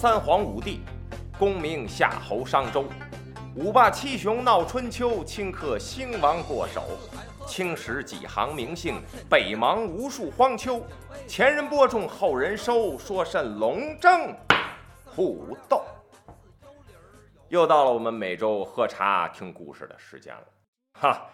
[0.00, 0.80] 三皇五帝，
[1.40, 2.84] 功名夏侯商周，
[3.56, 6.84] 五霸七雄闹春秋，顷刻兴亡过手。
[7.48, 10.80] 青史几行名姓，北邙无数荒丘。
[11.26, 14.32] 前人播种，后人收，说甚龙争
[15.04, 15.82] 虎斗？
[17.48, 20.46] 又到了我们每周喝茶听故事的时间了，
[20.92, 21.26] 哈，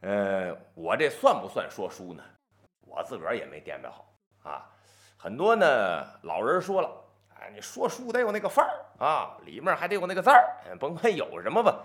[0.00, 2.24] 呃，我这算不算说书呢？
[2.80, 4.12] 我自个儿也没掂量好
[4.50, 4.66] 啊。
[5.16, 5.64] 很多呢
[6.22, 6.90] 老人说了，
[7.40, 10.44] 哎，你说书得有那个范儿啊，里面还得有那个字儿，
[10.78, 11.82] 甭管有什么吧。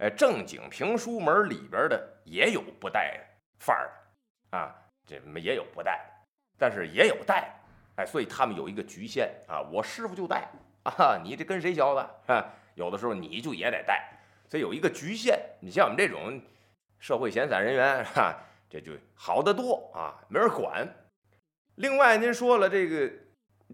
[0.00, 3.18] 哎，正经评书门里边的也有不带
[3.58, 3.90] 范儿
[4.50, 4.74] 的啊，
[5.06, 5.98] 这也有不带，
[6.58, 7.52] 但是也有带，
[7.96, 9.60] 哎，所以他们有一个局限啊。
[9.72, 10.46] 我师傅就带
[10.84, 12.44] 啊，你这跟谁学的啊？
[12.74, 14.08] 有的时候你就也得带，
[14.46, 15.40] 所以有一个局限。
[15.58, 16.40] 你像我们这种
[16.98, 18.36] 社会闲散人员，哈，
[18.68, 20.86] 这就好得多啊，没人管。
[21.74, 23.10] 另外，您说了这个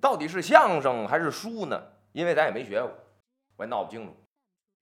[0.00, 1.82] 到底是相声还是书呢？
[2.12, 2.90] 因为咱也没学过，
[3.56, 4.16] 我也闹不清楚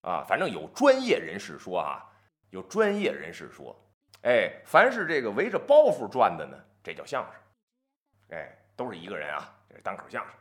[0.03, 0.25] 啊。
[0.29, 2.05] 反正有专业人士说啊，
[2.51, 3.75] 有专业人士说，
[4.23, 8.39] 哎，凡是这个围着包袱转的呢，这叫相声。
[8.39, 10.35] 哎，都是一个人啊，这是单口相声。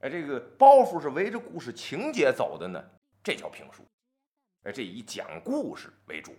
[0.00, 2.82] 哎，这个包袱是围着故事情节走的呢。
[3.22, 3.82] 这叫评书，
[4.62, 6.32] 哎，这以讲故事为主，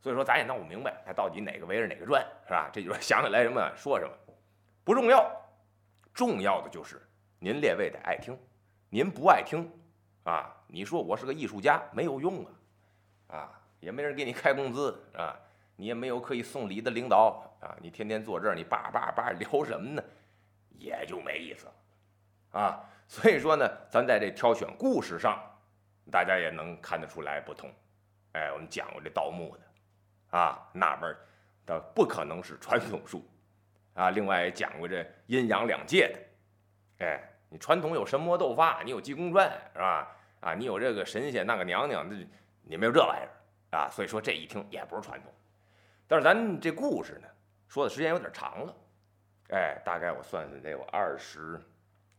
[0.00, 2.68] 所以说咱也闹不明白，它到底哪个围着哪个转，是吧？
[2.72, 4.12] 这就是想起来什么说什么，
[4.84, 5.30] 不重要，
[6.16, 7.06] 重要的就是
[7.38, 8.34] 您列位得爱听，
[8.88, 9.70] 您不爱听，
[10.24, 12.42] 啊，你说我是个艺术家没有用
[13.28, 15.36] 啊，啊，也没人给你开工资啊，
[15.76, 20.02] 你也没有可以送礼的领导啊，你天天坐这儿，你叭叭叭聊什么呢？
[20.78, 25.38] 也就没意思了，啊，所以说呢，咱在这挑选故事上。
[26.08, 27.68] 大家也能看得出来不同，
[28.30, 31.12] 哎，我们讲过这盗墓的，啊，那边
[31.66, 33.28] 的不可能是传统术，
[33.96, 40.16] 啊，另外也讲过这阴阳两界的，哎，你传统有神魔斗法，你有济公传是吧？
[40.40, 42.14] 啊，你有这个神仙那个娘娘，那
[42.62, 45.32] 你没有这玩意儿啊，所以说这一听也不是传统。
[46.06, 47.28] 但是咱这故事呢，
[47.66, 48.76] 说的时间有点长了，
[49.48, 51.60] 哎，大概我算算得有二十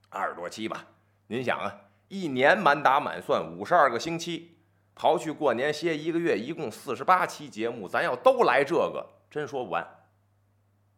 [0.09, 0.83] 二十多期吧，
[1.27, 1.73] 您想啊。
[2.09, 4.57] 一年满打满算五十二个星期，
[4.95, 9.85] 刨去过年歇一个月，一共四十八期节目，咱要都来这个，真说不完。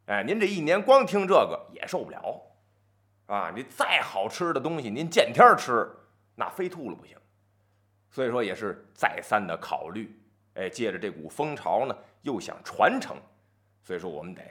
[0.09, 2.41] 哎，您这一年光听这个也受不了
[3.27, 3.53] 啊！
[3.55, 5.87] 你再好吃的东西，您见天吃，
[6.33, 7.15] 那非吐了不行。
[8.09, 10.19] 所以说也是再三的考虑，
[10.55, 13.17] 哎，借着这股风潮呢，又想传承，
[13.83, 14.41] 所以说我们得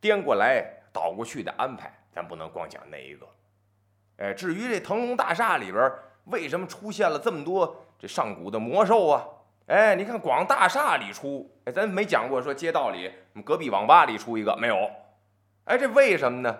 [0.00, 3.26] 颠过来倒过去的安排，咱不能光讲那一个。
[4.16, 5.92] 哎，至于这腾龙大厦里边
[6.24, 9.24] 为什么出现了这么多这上古的魔兽啊？
[9.66, 13.12] 哎，你看广大厦里出，哎，咱没讲过说街道里、
[13.44, 14.90] 隔壁网吧里出一个没有？
[15.64, 16.58] 哎，这为什么呢？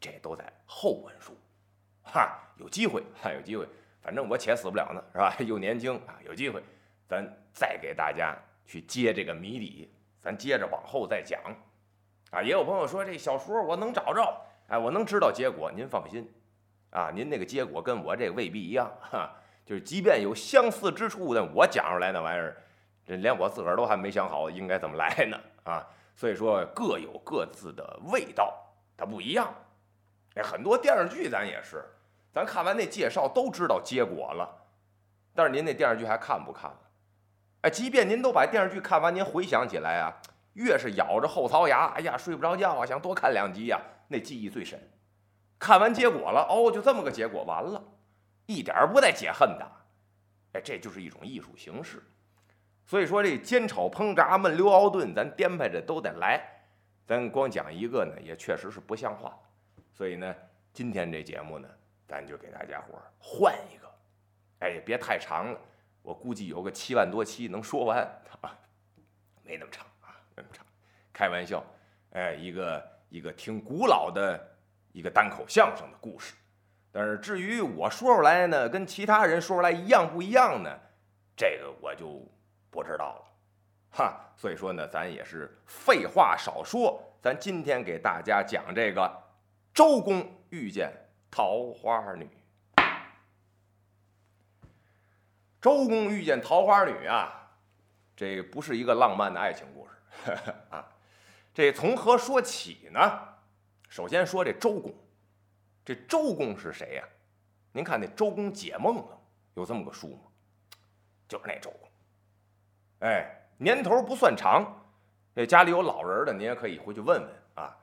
[0.00, 1.36] 这都在后文书，
[2.02, 3.66] 哈，有机会，哈，有机会，
[4.00, 5.34] 反正我且死不了呢，是吧？
[5.46, 6.62] 又年轻啊，有机会，
[7.06, 8.36] 咱再给大家
[8.66, 9.88] 去揭这个谜底，
[10.20, 11.40] 咱接着往后再讲。
[12.30, 16.28] 啊，也有朋友说这小说我能找着，哎，我能知道结果，您放心。
[16.90, 22.56] 啊，您那个结果跟我这未必一样，哈，就是即便有相似之处，但我讲出来那玩意儿，
[23.06, 28.54] 这连我自个儿都还没想好应该怎么来呢，啊，所以说各有各自的味道，
[28.96, 29.52] 它不一样。
[30.34, 31.84] 哎，很多电视剧咱也是，
[32.32, 34.48] 咱看完那介绍都知道结果了，
[35.34, 36.78] 但是您那电视剧还看不看了？
[37.62, 40.12] 哎，即便您都把电视剧看完，您回想起来啊，
[40.54, 44.80] 越是咬着后槽牙，哎呀，睡不着觉啊，想多看两集呀，那记忆最深。
[45.58, 47.82] 看完结果了，哦，就这么个结果，完了，
[48.46, 49.72] 一点不带解恨的，
[50.54, 52.02] 哎，这就是一种艺术形式。
[52.86, 56.42] 所以说这煎炒烹炸焖溜熬炖，咱颠排着都得来，
[57.06, 59.36] 咱光讲一个呢，也确实是不像话。
[59.92, 60.34] 所以呢，
[60.72, 61.68] 今天这节目呢，
[62.06, 63.90] 咱就给大家伙儿换一个，
[64.60, 65.58] 哎，别太长了，
[66.02, 67.98] 我估计有个七万多期能说完
[68.40, 68.58] 啊，
[69.42, 70.64] 没那么长啊，没那么长，
[71.12, 71.64] 开玩笑，
[72.10, 74.48] 哎，一个一个挺古老的。
[74.94, 76.34] 一个单口相声的故事，
[76.90, 80.68] 但是至于我说出来呢，跟其他人说出来一样不一样呢，
[81.34, 82.22] 这个我就
[82.72, 83.24] 不知道了，
[83.90, 84.20] 哈。
[84.36, 89.08] 所以说呢，咱也是废话少说，咱今天给大家讲这个
[89.72, 90.90] 周公遇见
[91.30, 92.28] 桃花女。
[95.60, 97.48] 周公遇见桃花女啊，
[98.16, 100.32] 这不是一个浪漫的爱情故事
[100.70, 100.84] 啊，
[101.54, 103.28] 这从何说起呢？
[103.88, 104.92] 首先说这周公，
[105.84, 107.04] 这周公是谁呀？
[107.70, 109.18] 您看那《周公解梦》了，
[109.54, 110.22] 有这么个书吗？
[111.28, 111.81] 就是那周公。
[113.02, 113.28] 哎，
[113.58, 114.64] 年头不算长，
[115.34, 117.76] 这家里有老人的，您也可以回去问问啊。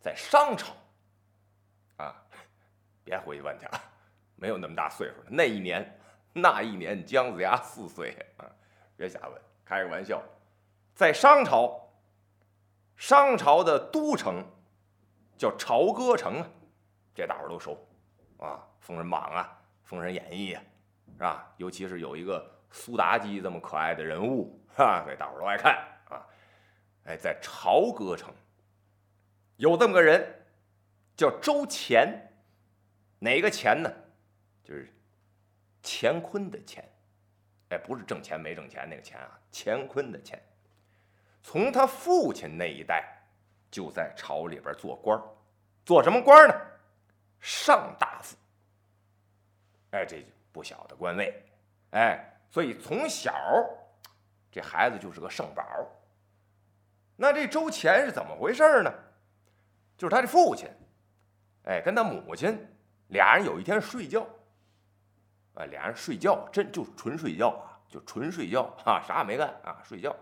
[0.00, 0.72] 在商朝，
[1.98, 2.16] 啊，
[3.04, 3.80] 别回去问去啊，
[4.34, 5.26] 没有那么大岁数了。
[5.28, 6.00] 那一年，
[6.32, 8.48] 那一年姜子牙四岁啊，
[8.96, 10.22] 别瞎问，开个玩笑。
[10.94, 11.78] 在商朝，
[12.96, 14.42] 商朝的都城
[15.36, 16.48] 叫朝歌城啊，
[17.14, 17.76] 这大伙都熟
[18.38, 20.62] 啊，《封神榜》啊，《封神演义》啊，
[21.12, 21.54] 是吧？
[21.58, 25.74] 尤其是有一个苏妲己这么可爱的人物，哈，所以大伙都爱看
[26.08, 26.26] 啊。
[27.04, 28.32] 哎，在朝歌城
[29.56, 30.44] 有这么个人，
[31.16, 32.08] 叫周乾。
[33.18, 33.92] 哪个乾呢？
[34.64, 34.92] 就是
[35.82, 36.84] 乾坤的乾，
[37.68, 40.40] 哎，不是挣钱没挣钱那个钱啊，乾坤的乾。
[41.42, 43.04] 从他父亲那一代
[43.70, 45.20] 就在朝里边做官
[45.84, 46.54] 做什么官呢？
[47.40, 48.36] 上大夫。
[49.90, 51.42] 哎，这不小的官位，
[51.90, 53.32] 哎，所以从小
[54.52, 55.64] 这孩子就是个圣宝。
[57.16, 58.92] 那这周乾是怎么回事呢？
[59.96, 60.68] 就是他的父亲，
[61.64, 62.68] 哎，跟他母亲。
[63.08, 64.26] 俩人有一天睡觉，
[65.52, 70.16] 啊，俩人睡觉，真就纯睡觉啊，就纯睡觉啊，啥也没干啊，睡觉，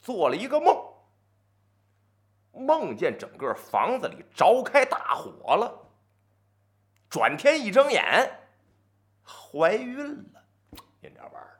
[0.00, 0.76] 做了一个梦，
[2.52, 5.76] 梦见整个房子里着开大火了，
[7.10, 8.30] 转天一睁眼，
[9.24, 9.96] 怀孕
[10.32, 10.44] 了，
[11.00, 11.57] 您这玩意儿，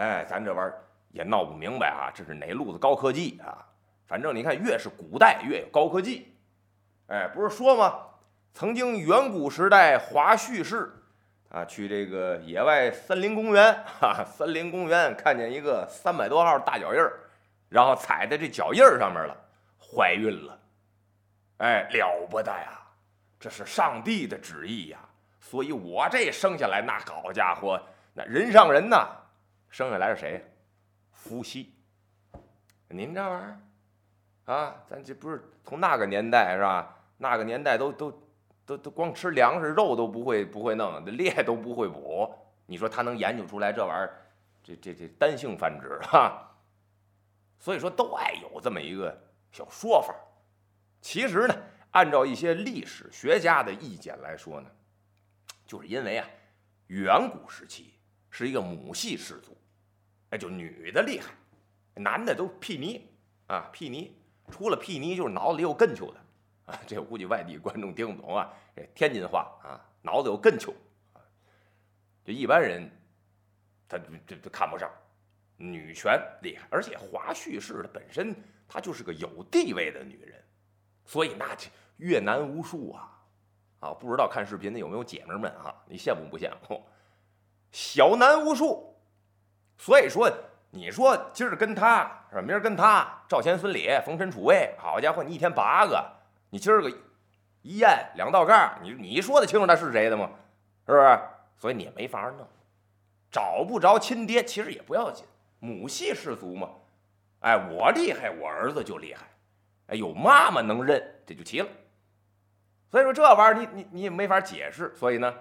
[0.00, 0.82] 哎，咱这玩意儿
[1.12, 3.66] 也闹不明白啊，这是哪路子高科技啊？
[4.06, 6.34] 反正你看，越是古代越有高科技，
[7.08, 7.98] 哎，不是说吗？
[8.54, 10.90] 曾经远古时代，华胥氏
[11.50, 17.20] 啊，去这个野外森林公园，哈，森林公园看见一个三百多号大脚印儿，
[17.68, 19.36] 然后踩在这脚印儿上面了，
[19.78, 20.58] 怀孕了，
[21.58, 22.80] 哎，了不得呀！
[23.38, 24.98] 这是上帝的旨意呀！
[25.40, 27.78] 所以我这生下来，那好家伙，
[28.14, 29.06] 那人上人呐，
[29.70, 30.44] 生下来是谁？
[31.10, 31.74] 伏羲。
[32.88, 36.96] 您这玩意儿啊，咱这不是从那个年代是吧？
[37.16, 38.26] 那个年代都都。
[38.66, 42.32] 都都光吃粮食肉都不会不会弄，猎都不会捕。
[42.66, 44.14] 你说他能研究出来这玩意儿？
[44.62, 46.54] 这这这单性繁殖哈。
[47.58, 49.20] 所以说都爱有这么一个
[49.50, 50.14] 小说法。
[51.00, 51.56] 其实呢，
[51.90, 54.70] 按照一些历史学家的意见来说呢，
[55.66, 56.28] 就是因为啊，
[56.86, 57.94] 远古时期
[58.30, 59.56] 是一个母系氏族，
[60.30, 61.32] 哎，就女的厉害，
[61.94, 63.06] 男的都屁泥
[63.46, 64.16] 啊屁泥，
[64.50, 66.20] 除了屁泥就是脑子里有根球的
[66.66, 66.80] 啊。
[66.86, 70.72] 这我估计外地观众听不懂啊，这天津话啊，脑子有根球
[71.12, 71.20] 啊，
[72.24, 72.90] 就一般人
[73.88, 74.90] 他这这看不上，
[75.56, 78.34] 女权厉害，而且华胥氏的本身
[78.68, 80.40] 她就是个有地位的女人，
[81.04, 81.56] 所以那
[81.96, 83.20] 越男无数啊
[83.80, 85.74] 啊，不知道看视频的有没有姐妹们啊？
[85.86, 86.86] 你羡慕不羡慕？
[87.72, 88.89] 小男无数，
[89.80, 90.30] 所以说
[90.72, 92.42] 你说今儿跟他是吧？
[92.42, 96.04] 明儿跟他赵钱孙李逢陈楚卫，好家伙，你一天八个。
[96.50, 96.90] 你今儿个
[97.62, 100.30] 一验两道杠，你你说得清楚他是谁的吗？
[100.86, 101.18] 是不是？
[101.56, 102.46] 所以你也没法弄，
[103.30, 105.24] 找不着亲爹，其实也不要紧，
[105.60, 106.68] 母系氏族嘛。
[107.38, 109.26] 哎，我厉害，我儿子就厉害。
[109.86, 111.68] 哎，有妈妈能认，这就齐了。
[112.90, 114.94] 所以说这玩意儿你你你也没法解释。
[114.94, 115.34] 所以呢，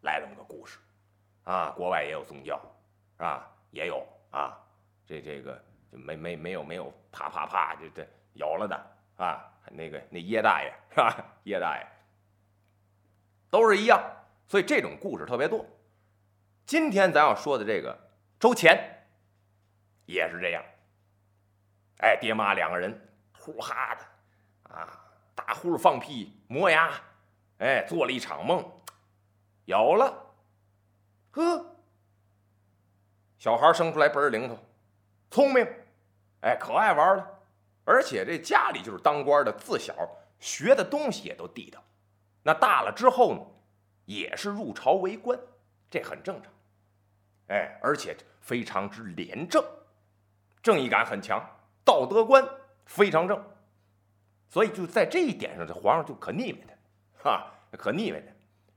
[0.00, 0.80] 来这么个故事
[1.44, 2.60] 啊，国外也有宗教，
[3.16, 3.50] 是吧？
[3.70, 4.56] 也有啊，
[5.06, 8.76] 这这个就没没没有没有啪啪啪就这有了的
[9.16, 9.50] 啊。
[9.70, 11.24] 那个那叶大爷是吧？
[11.44, 11.86] 叶大爷
[13.50, 13.98] 都是一样，
[14.46, 15.64] 所以这种故事特别多。
[16.66, 17.98] 今天咱要说的这个
[18.38, 18.78] 周乾
[20.04, 20.62] 也是这样。
[21.98, 25.00] 哎，爹妈两个人呼哈的啊，
[25.34, 26.90] 打呼噜放屁磨牙，
[27.58, 28.62] 哎，做了一场梦，
[29.64, 30.34] 有了，
[31.30, 31.73] 呵，
[33.38, 34.58] 小孩生出来倍儿灵通，
[35.30, 35.66] 聪明，
[36.40, 37.30] 哎，可爱玩了。
[37.84, 39.94] 而且这家里就是当官的，自小
[40.38, 41.82] 学的东西也都地道。
[42.42, 43.40] 那大了之后呢，
[44.06, 45.38] 也是入朝为官，
[45.90, 46.52] 这很正常。
[47.48, 49.62] 哎，而且非常之廉政，
[50.62, 51.44] 正义感很强，
[51.84, 52.42] 道德观
[52.86, 53.42] 非常正。
[54.48, 56.58] 所以就在这一点上，这皇上就可腻歪
[57.22, 58.26] 他，哈，可腻歪他。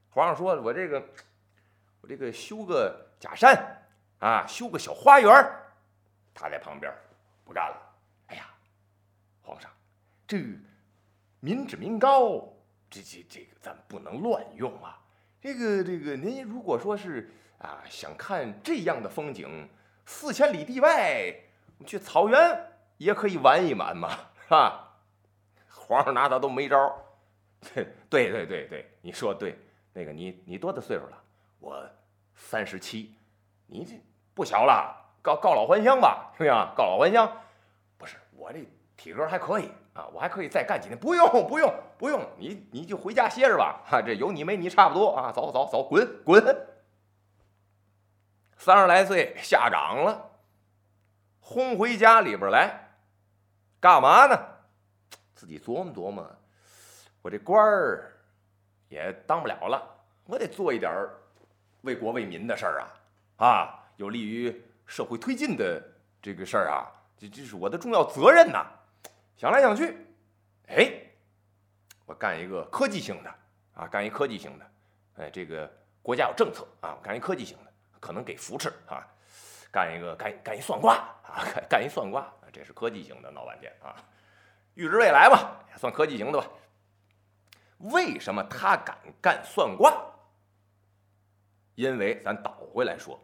[0.10, 1.02] 皇上说：“我这个，
[2.02, 3.87] 我这个修个假山
[4.20, 5.32] 啊，修个小花园
[6.34, 6.94] 他在旁边
[7.44, 7.78] 不干了。
[8.28, 8.48] 哎呀
[9.42, 9.72] 皇上，
[10.28, 10.38] 这
[11.40, 12.48] 民脂民膏，
[12.90, 15.00] 这这这个咱不能乱用啊！
[15.40, 19.70] 这个这个，您如果说是啊，想看这样的风景，
[20.06, 21.34] 四千里地外，
[21.86, 24.10] 去草原也可以玩一玩嘛，
[24.44, 24.98] 是吧？
[25.70, 26.96] 皇上拿他都没招
[27.74, 29.58] 对对对对对，你说对。
[29.94, 31.24] 那个你你多大岁数了？
[31.60, 31.84] 我
[32.36, 33.16] 三十七，
[33.68, 33.94] 你这
[34.34, 36.54] 不小了，告告老还乡吧，行不行？
[36.76, 37.32] 告老还乡，
[37.98, 38.60] 不是我这。
[38.98, 40.98] 体格还可以啊，我还可以再干几年。
[40.98, 43.80] 不用，不用，不用，你你就回家歇着吧。
[43.86, 45.32] 哈，这有你没你差不多啊。
[45.32, 46.68] 走走走，滚滚。
[48.58, 50.32] 三十来岁下岗了，
[51.40, 52.90] 轰回家里边来，
[53.80, 54.36] 干嘛呢？
[55.36, 56.28] 自己琢磨琢磨，
[57.22, 58.18] 我这官儿
[58.90, 59.84] 也当不了了，
[60.26, 60.92] 我得做一点
[61.82, 62.90] 为国为民的事儿啊，
[63.38, 65.82] 啊，有利于社会推进的
[66.22, 66.86] 这个事儿啊，
[67.18, 68.66] 这这是我的重要责任呐。
[69.36, 69.96] 想来想去，
[70.68, 70.92] 哎，
[72.06, 73.34] 我干一个科技型的
[73.76, 74.66] 啊，干一科技型的，
[75.18, 79.06] 哎，这个国家有政策啊，干一科技型的，可能给扶持啊，
[79.72, 83.94] 干一个干干一算卦啊，干 干一算卦，这是科技型的，闹半天啊，
[84.74, 86.48] 预知未来吧，算科技型的吧。
[87.78, 89.94] 为什么他敢干算卦？
[91.78, 93.20] 因为咱倒回来说，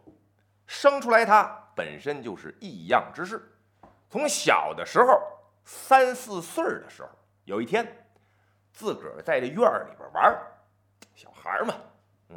[0.64, 1.44] 生出来他
[1.74, 3.42] 本身就是异样之事，
[4.08, 5.20] 从小的时候。
[5.66, 7.08] 三四岁的时候，
[7.44, 8.06] 有一天，
[8.70, 10.38] 自个儿在这院里边玩
[11.14, 11.74] 小孩嘛，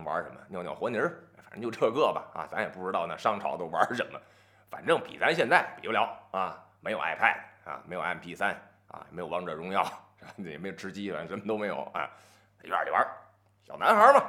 [0.06, 0.40] 玩什么？
[0.48, 2.24] 尿尿和泥儿，反正就这个吧。
[2.34, 4.20] 啊，咱也不知道那商朝都玩什么，
[4.70, 6.64] 反正比咱现在比不了啊。
[6.80, 8.54] 没有 iPad 啊，没有 MP 三
[8.88, 9.86] 啊，没有王者荣耀，
[10.38, 12.10] 也没有吃鸡，反正什么都没有啊。
[12.58, 13.06] 在院里玩，
[13.62, 14.24] 小男孩嘛，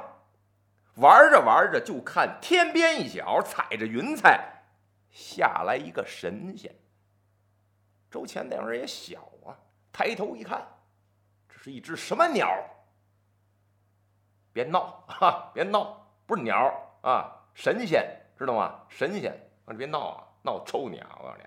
[0.99, 4.63] 玩着玩着就看天边一角，踩着云彩
[5.09, 6.73] 下来一个神仙。
[8.11, 9.55] 周乾那会儿也小啊，
[9.91, 10.67] 抬头一看，
[11.47, 12.47] 这是一只什么鸟？
[14.51, 15.51] 别闹 啊！
[15.53, 16.57] 别闹，不是鸟
[17.01, 18.03] 啊，神仙
[18.37, 18.83] 知道吗？
[18.89, 19.31] 神仙，
[19.65, 21.17] 我说别闹啊，闹臭你啊！
[21.19, 21.43] 我告诉你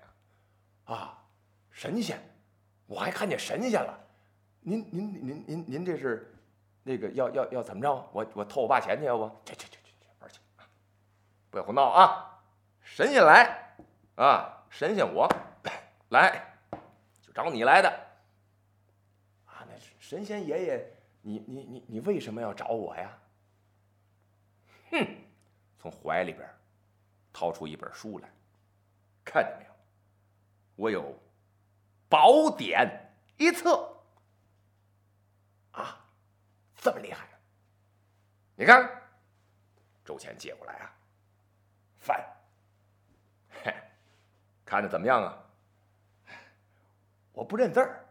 [0.85, 1.17] 啊，
[1.69, 2.17] 神仙，
[2.85, 3.99] 我还看见神仙了。
[4.61, 6.32] 您您您您您这是
[6.83, 8.09] 那个要要要怎么着？
[8.11, 9.27] 我我偷我爸钱去要不？
[9.45, 10.39] 去去去去去玩去！
[11.49, 12.43] 不要胡闹啊！
[12.81, 13.75] 神仙来
[14.15, 14.65] 啊！
[14.69, 15.27] 神仙我
[16.09, 16.57] 来
[17.21, 17.31] 就。
[17.33, 17.89] 找你来的
[19.47, 19.65] 啊！
[19.67, 20.87] 那神仙爷爷，
[21.21, 23.17] 你你你你为什么要找我呀？
[24.91, 25.07] 哼！
[25.79, 26.47] 从怀里边
[27.31, 28.29] 掏出一本书来，
[29.25, 29.71] 看见没有？
[30.75, 31.17] 我有
[32.07, 33.97] 宝典一册
[35.71, 36.02] 啊！
[36.83, 37.25] 这么厉害！
[38.55, 39.01] 你看，
[40.03, 40.91] 周钱接过来啊，
[41.97, 42.21] 翻，
[43.63, 43.73] 嘿，
[44.65, 45.39] 看着怎么样啊？
[47.31, 48.05] 我不认字儿，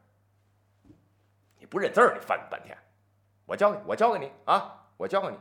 [1.58, 2.74] 你不认字儿，你翻半天。
[3.44, 5.38] 我教你，我教给你啊，我教给你。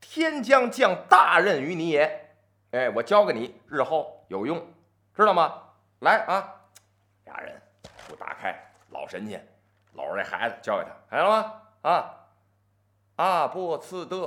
[0.00, 2.36] 天将降大任于你也，
[2.72, 4.58] 哎，我教给你，日后有用，
[5.14, 5.62] 知道吗？
[6.00, 6.52] 来啊，
[7.26, 7.62] 俩人
[8.08, 9.46] 不打开，老神仙
[9.92, 11.62] 搂着这孩子教给他，看见了吗？
[11.82, 12.25] 啊，
[13.16, 14.26] 阿波次德，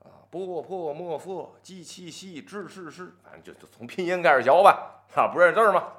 [0.00, 5.04] 啊，波破莫佛，鸡七西，知是是，反正就就从拼音开始教吧。
[5.14, 5.92] 啊，不认字吗？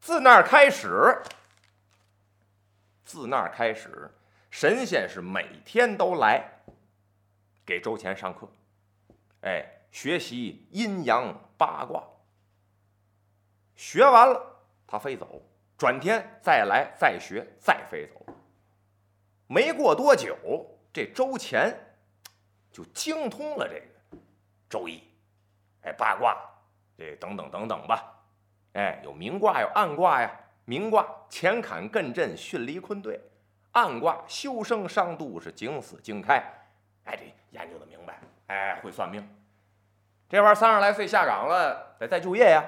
[0.00, 1.22] 自那儿开始，
[3.04, 4.10] 自那儿开始，
[4.50, 6.60] 神仙是每天都来
[7.64, 8.46] 给周乾上课，
[9.40, 12.04] 哎，学习阴阳八卦。
[13.74, 15.40] 学完了，他飞走，
[15.78, 18.24] 转天再来再学，再飞走。
[19.46, 20.36] 没过多久，
[20.94, 21.76] 这周乾
[22.70, 24.22] 就精通了这个
[24.70, 25.02] 周易，
[25.82, 26.36] 哎，八卦，
[26.96, 28.14] 这等等等等吧。
[28.74, 30.30] 哎，有明卦，有暗卦呀。
[30.64, 33.20] 明卦乾坎艮震巽离坤兑，
[33.72, 36.36] 暗卦修生伤度是井死景开。
[37.04, 39.28] 哎，这研究的明白，哎，会算命。
[40.28, 42.64] 这玩意儿三十来岁下岗了，得再就业呀，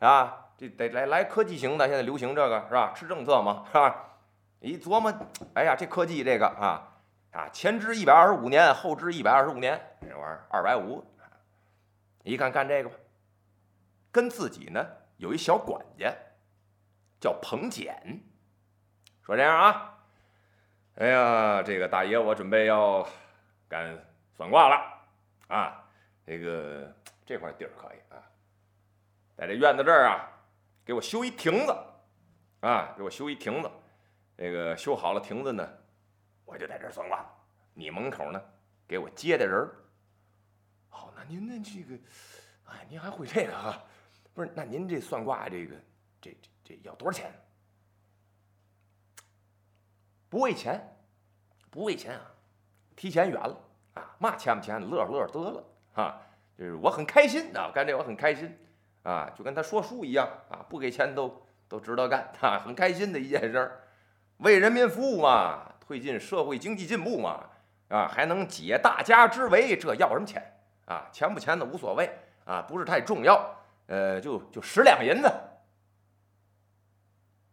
[0.00, 2.92] 啊，这得来来科技型的，现在流行这个是吧？
[2.94, 4.18] 吃政策嘛，是吧？
[4.58, 5.14] 一琢磨，
[5.54, 6.89] 哎呀，这科技这个啊
[7.32, 11.04] 啊，前支一百二十五年，后支一百二十五年，这玩意儿二百五。
[12.22, 12.96] 一看干这个吧，
[14.12, 14.86] 跟自己呢。
[15.16, 16.10] 有一小管家
[17.20, 18.20] 叫彭简，
[19.22, 19.98] 说这样啊，
[20.94, 23.06] 哎呀，这个大爷，我准备要
[23.68, 23.96] 干
[24.34, 24.76] 算卦了
[25.48, 25.84] 啊，
[26.24, 26.90] 这个
[27.26, 28.16] 这块地儿可以啊，
[29.36, 30.26] 在这院子这儿啊，
[30.86, 31.76] 给我修一亭子
[32.60, 33.70] 啊，给我修一亭子，
[34.38, 35.68] 这个修好了亭子呢，
[36.50, 37.24] 我就在这算卦，
[37.74, 38.42] 你门口呢
[38.88, 39.70] 给我接待人。
[40.88, 41.94] 好，那您那这个，
[42.64, 43.80] 哎，您还会这个啊？
[44.34, 45.76] 不是，那您这算卦这个，
[46.20, 47.32] 这这这要多少钱？
[50.28, 50.96] 不为钱，
[51.70, 52.26] 不为钱啊，
[52.96, 53.56] 提前远了
[53.94, 55.64] 啊，嘛钱不钱，乐呵乐呵得了
[55.94, 56.20] 啊，
[56.58, 58.58] 就是我很开心啊，干这我很开心
[59.04, 63.80] 啊，就跟他说书一样啊，不给钱都都值得干啊，很开心的一件事，
[64.38, 67.44] 为人民服务嘛，推进社会经济进步嘛，
[67.88, 70.40] 啊，还能解大家之围，这要什么钱
[70.84, 71.08] 啊？
[71.10, 72.08] 钱不钱的无所谓
[72.44, 73.52] 啊，不是太重要。
[73.88, 75.28] 呃，就就十两银子。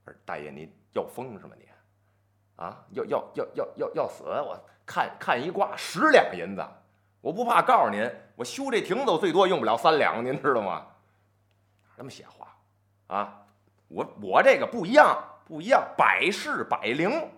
[0.05, 1.67] 不是大爷，您要疯是吗你？
[2.57, 4.23] 啊，要要要要要要死！
[4.25, 6.63] 我看看一卦十两银子，
[7.21, 10.85] 我不怕告诉您，我修这亭子我最多用不了三两，您知道吗？
[11.81, 12.55] 哪那么些话
[13.07, 13.41] 啊？
[13.87, 17.31] 我我这个不一样，不一样，百试百灵。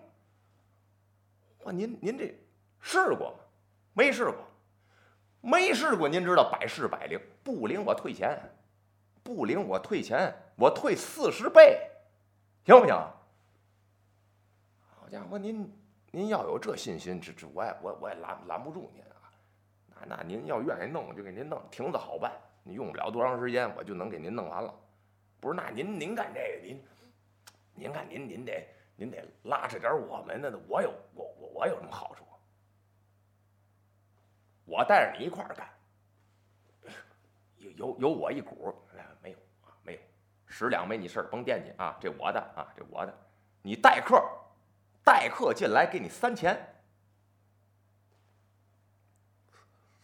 [1.64, 2.34] 哇，您您这
[2.80, 3.36] 试过吗？
[3.92, 4.36] 没试过，
[5.40, 6.08] 没试过。
[6.08, 8.38] 您知道百试百灵，不灵我退钱，
[9.22, 11.90] 不灵我退钱，我退四十倍，
[12.64, 12.94] 行不行？
[14.88, 15.70] 好家伙，您
[16.10, 19.30] 您要有这信心，这这我也我我也拦拦不住您啊。
[19.88, 24.74] 那那您要愿意弄，就给您弄，亭子好办，你用不了多长时间，我就能给您弄完了。
[25.40, 26.82] 不是，那您您干这个，您
[27.74, 28.66] 您看您您得
[29.00, 32.22] 您得拉扯点我们的，我有我我我有什么好处？
[34.66, 35.66] 我带着你一块儿干，
[37.56, 38.74] 有有有我一股，
[39.22, 40.00] 没有啊，没有，
[40.44, 43.18] 十两没你事儿，甭惦记啊，这我的啊，这我的，
[43.62, 44.22] 你待客，
[45.02, 46.60] 待客进来给你三钱，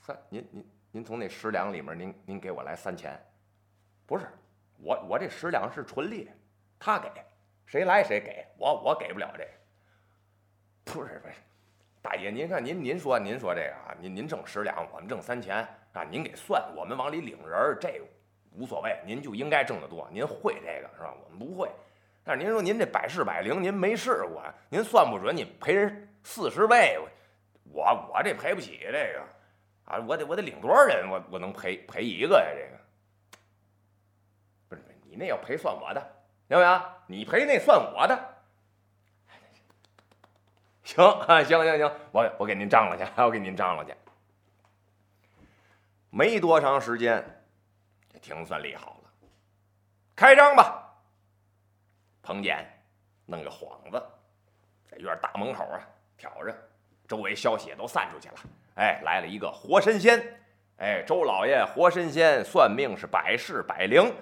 [0.01, 3.23] 三，您您您从那十两里面，您您给我来三钱，
[4.07, 4.27] 不是，
[4.79, 6.31] 我我这十两是纯利，
[6.79, 7.11] 他给，
[7.67, 9.51] 谁来谁给我我给不了这个，
[10.85, 11.35] 不是不是。
[12.01, 15.57] 大爷，您看您您说您说这个啊，您您挣十两，我们挣三钱
[15.93, 18.01] 啊，您给算，我们往里领人儿，这
[18.53, 21.13] 无所谓，您就应该挣得多，您会这个是吧？
[21.25, 21.69] 我们不会，
[22.23, 26.97] 但是您说您这百试百灵，您没试过，您算不准，你赔人四十倍，
[27.65, 29.23] 我我这赔不起这个
[29.87, 32.47] 啊，我得我得领多少人，我我能赔赔一个呀？
[32.55, 32.79] 这个
[34.69, 36.16] 不是你那要赔算我的，
[36.49, 36.83] 行不行？
[37.07, 38.37] 你赔那算我的。
[40.85, 43.93] 行啊，行行行，我我给您张罗去，我给您张罗 去。
[46.11, 47.23] 没多长时间，
[48.13, 49.11] 这亭算立好了，
[50.15, 50.83] 开张吧。
[52.23, 52.65] 彭简
[53.27, 54.03] 弄个幌子，
[54.89, 55.81] 在院大门口啊
[56.17, 56.57] 挑着，
[57.09, 58.35] 周围消息也都散出去了。
[58.77, 60.41] 哎，来了一个活神仙，
[60.79, 64.15] 哎，周老爷活神仙算命是百试百灵。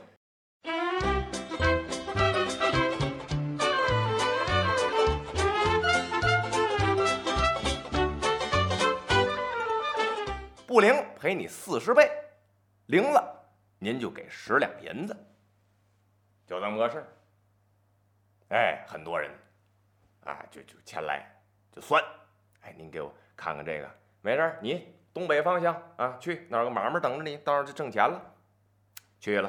[10.75, 12.11] 不灵赔你四十倍，
[12.87, 15.17] 灵了您就给十两银子，
[16.49, 17.07] 就这么个事儿。
[18.49, 19.31] 哎，很多人
[20.25, 21.25] 啊，就就前来
[21.71, 22.03] 就算，
[22.63, 23.89] 哎，您给我看看这个，
[24.21, 28.21] 没事你东北方向啊，去那儿有个买卖等着你，到时候就挣钱了。
[29.21, 29.49] 去了，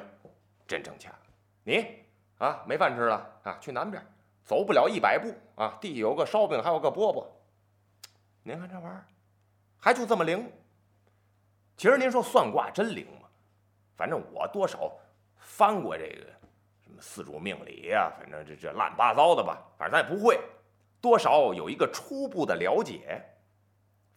[0.68, 1.12] 真挣钱。
[1.64, 2.04] 你
[2.38, 4.06] 啊，没饭吃了啊，去南边，
[4.44, 7.26] 走不了一百步啊，地有个烧饼，还有个饽饽。
[8.44, 9.08] 您看这玩意儿，
[9.80, 10.48] 还就这么灵。
[11.78, 13.28] 其实您说算卦真灵吗？
[13.98, 14.92] 反正我多少
[15.38, 16.26] 翻过这个
[16.84, 20.40] 什么四柱命理呀，反正这这乱八糟的吧，反正咱也不会，
[21.00, 23.24] 多少有一个初步的了解。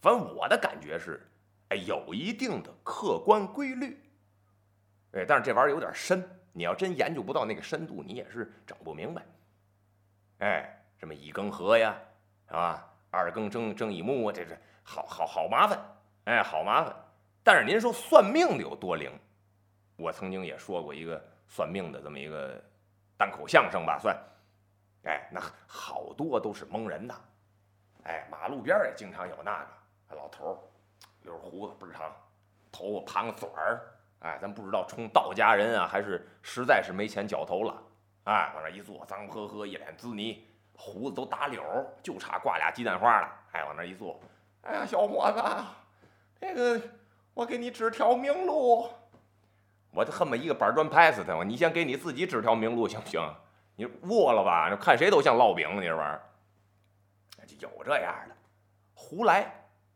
[0.01, 1.25] 反正我的感觉是，
[1.69, 3.97] 哎，有一定的客观规律。
[5.13, 9.21] 哎，但是这玩意儿有点深，你要真研究不到那个深度，你也是整不明白。
[10.39, 11.95] 哎，什么一更合呀，
[12.47, 12.85] 是吧？
[13.11, 15.79] 二更正正一木，这这好好好麻烦，
[16.25, 16.93] 哎，好麻烦。
[17.51, 19.11] 但是您说算命的有多灵？
[19.95, 22.63] 我曾经也说过一个算命的这么一个
[23.17, 24.15] 单口相声吧，算，
[25.05, 27.15] 哎，那好多都是蒙人的，
[28.03, 29.67] 哎，马路边也经常有那
[30.07, 30.57] 个老头儿，
[31.23, 32.15] 留着胡子倍儿长，
[32.71, 33.81] 头发盘个卷儿，
[34.19, 37.73] 哎，咱不知道冲道家人啊，还是实在是没钱绞头了，
[38.25, 44.21] 哎，往那一坐，脏呵呵，一脸滋泥，胡子都打绺，就差挂俩鸡蛋花了，哎，往那一坐，
[44.61, 45.43] 哎呀，小伙子，
[46.39, 46.79] 这个。
[47.39, 48.89] 我给你指条明路，
[49.91, 51.41] 我就恨不得一个板砖拍死他！
[51.45, 53.21] 你先给你自己指条明路行不行？
[53.77, 54.75] 你卧了吧？
[54.75, 58.35] 看谁都像烙饼，你这玩意儿，就有这样的
[58.93, 59.49] 胡来。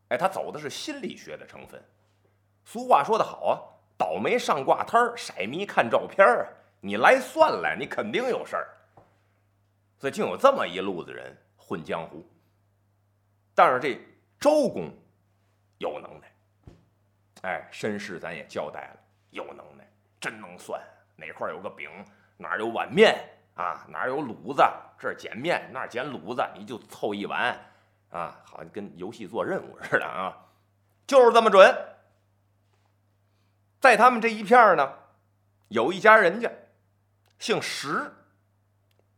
[0.08, 1.82] 哎，他走的是心理学的成分。
[2.64, 3.60] 俗话说得好啊，
[3.98, 6.48] 倒霉上卦摊儿，色迷看照片儿啊。
[6.80, 8.68] 你来算来，你肯定有事儿。
[9.98, 12.26] 所以竟有这么一路子人混江湖。
[13.54, 14.00] 但是这
[14.40, 14.90] 周公
[15.76, 16.33] 有能耐。
[17.44, 18.96] 哎，身世咱也交代了，
[19.28, 19.86] 有能耐，
[20.18, 20.82] 真能算
[21.14, 21.90] 哪块有个饼，
[22.38, 23.14] 哪有碗面
[23.54, 24.62] 啊，哪有卤子，
[24.98, 27.54] 这儿捡面，那儿捡卤子，你就凑一碗
[28.08, 30.34] 啊，好像跟游戏做任务似的啊，
[31.06, 31.70] 就是这么准。
[33.78, 34.98] 在他们这一片呢，
[35.68, 36.50] 有一家人家，
[37.38, 38.10] 姓石，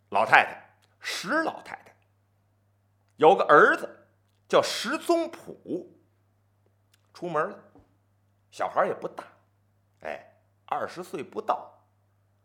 [0.08, 1.94] 老太太，石老太太，
[3.18, 4.08] 有个儿子
[4.48, 5.96] 叫石宗普，
[7.14, 7.62] 出门了。
[8.56, 9.22] 小孩也不大，
[10.00, 10.18] 哎，
[10.64, 11.70] 二十岁不到，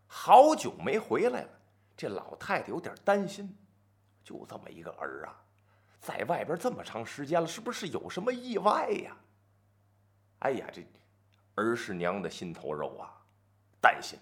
[0.07, 1.49] 好久没回来了。
[1.95, 3.57] 这老太太有点担心，
[4.21, 5.41] 就这么一个儿啊，
[6.01, 9.15] 在外边这么长时间了，是不是有什么意外呀？
[10.39, 10.85] 哎呀，这
[11.55, 13.07] 儿是娘的心头肉啊，
[13.79, 14.19] 担心。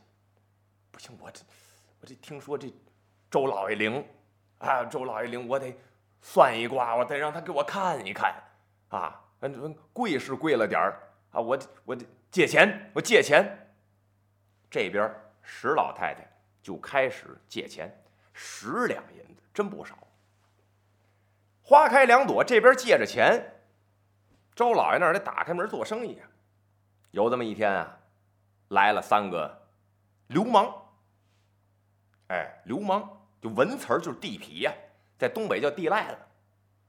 [0.91, 1.41] 不行，我这
[2.02, 2.71] 我这听说这
[3.32, 4.06] 周老爷灵
[4.60, 5.75] 啊，周老爷灵，我得
[6.21, 8.36] 算一卦，我得让他给我看一看
[8.89, 9.19] 啊。
[9.39, 11.98] 嗯，贵是贵了点儿啊，我我
[12.32, 13.72] 借钱，我借钱。
[14.70, 15.12] 这边
[15.42, 16.28] 石老太太
[16.62, 17.92] 就开始借钱，
[18.34, 19.98] 十两银子，真不少。
[21.62, 23.62] 花开两朵，这边借着钱，
[24.56, 26.28] 周老爷那儿得打开门做生意啊。
[27.12, 28.00] 有这么一天啊，
[28.70, 29.68] 来了三个
[30.28, 30.74] 流氓。
[32.28, 34.74] 哎，流氓就文词儿就是地痞呀，
[35.18, 36.18] 在东北叫地赖子，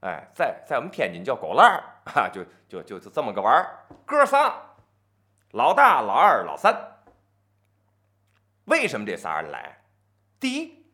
[0.00, 1.84] 哎，在在我们天津叫狗烂儿
[2.14, 3.84] 啊，就就就就这么个玩儿。
[4.06, 4.52] 哥仨，
[5.50, 6.74] 老大、老二、老三。
[8.64, 9.78] 为什么这仨人来？
[10.38, 10.86] 第一，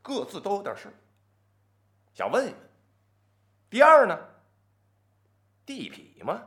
[0.00, 0.92] 各自都有点事
[2.12, 2.56] 想问一问。
[3.68, 4.16] 第二呢，
[5.66, 6.40] 地痞嘛，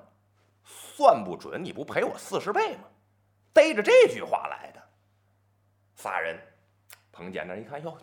[0.63, 2.83] 算不准你不赔我四十倍吗？
[3.51, 4.81] 逮着这句话来的。
[5.95, 6.39] 仨人，
[7.11, 7.97] 彭简那一看，哟，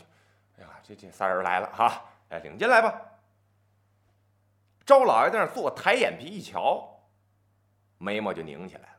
[0.59, 3.01] 哎呀，这这仨人来了哈，哎，领进来吧。
[4.85, 7.01] 周老爷在那坐，抬眼皮一瞧，
[7.99, 8.99] 眉毛就拧起来了。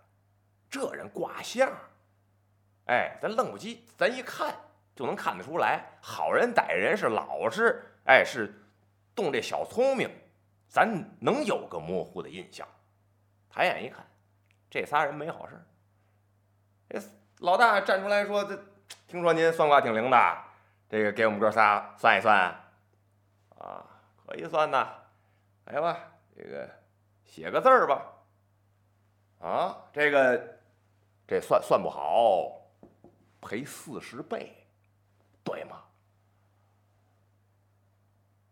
[0.70, 1.70] 这人卦相。
[2.86, 4.56] 哎，咱愣不叽，咱一看
[4.96, 8.54] 就能看得出来，好人歹人是老实，哎，是
[9.14, 10.10] 动这小聪明，
[10.70, 10.88] 咱
[11.20, 12.66] 能有个模糊的印象。
[13.50, 14.06] 抬眼一看，
[14.70, 15.62] 这仨人没好事。
[16.88, 17.02] 这
[17.40, 18.58] 老大站出来说：“这
[19.08, 20.38] 听说您算卦挺灵的，
[20.88, 22.56] 这个给我们哥仨算一算。”
[23.66, 23.84] 啊，
[24.28, 24.96] 可以算呐，
[25.66, 26.70] 来吧，这个
[27.24, 28.14] 写个字儿吧。
[29.40, 30.60] 啊，这个
[31.28, 32.62] 这算算不好。
[33.42, 34.68] 赔四十倍，
[35.44, 35.84] 对吗？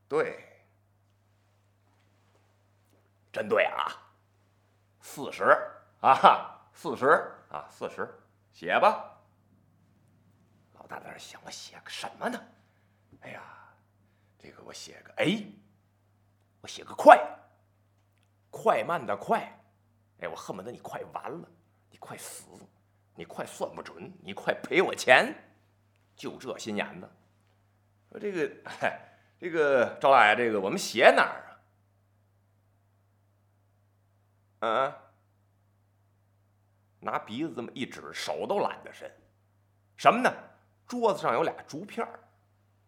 [0.08, 0.64] 对，
[3.32, 3.90] 真对啊！
[5.02, 5.46] 四十
[6.00, 7.08] 啊，四十
[7.50, 8.08] 啊，四十，
[8.52, 9.18] 写吧。
[10.76, 12.40] 老大在那想，我写个什么呢？
[13.22, 13.42] 哎呀，
[14.44, 15.42] 这个我写个哎，
[16.60, 17.18] 我写个快，
[18.52, 19.40] 快慢的快，
[20.20, 21.48] 哎，我恨不得你快完了，
[21.90, 22.44] 你快死。
[23.16, 25.32] 你快算不准，你快赔我钱，
[26.16, 27.08] 就这心眼子。
[28.10, 28.52] 说这个，
[29.38, 31.60] 这个赵大爷，这个我们写哪儿
[34.68, 34.68] 啊？
[34.68, 34.98] 啊？
[37.02, 39.08] 拿鼻子这么一指，手都懒得伸。
[39.96, 40.34] 什么呢？
[40.88, 42.20] 桌子上有俩竹片儿，